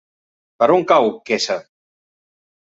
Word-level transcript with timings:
Per 0.63 0.69
on 0.77 0.87
cau 0.93 1.11
Quesa? 1.29 1.61